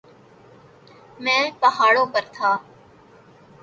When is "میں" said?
1.19-1.41